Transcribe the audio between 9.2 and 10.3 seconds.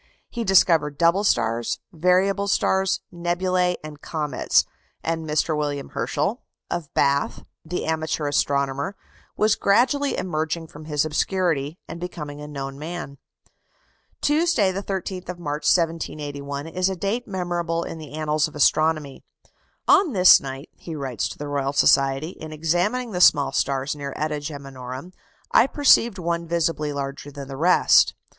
was gradually